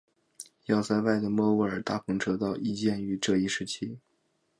[0.65, 3.99] 要塞外的莫卧尔大篷车道亦建于这一时期。